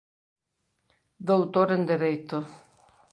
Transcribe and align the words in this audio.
Doutor 1.29 1.67
en 1.77 1.83
Dereito. 1.91 2.37